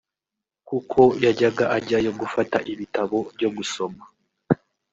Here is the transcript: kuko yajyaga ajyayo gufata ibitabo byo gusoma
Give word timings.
kuko 0.67 1.01
yajyaga 1.23 1.65
ajyayo 1.77 2.11
gufata 2.21 2.57
ibitabo 2.71 3.17
byo 3.35 3.49
gusoma 3.55 4.03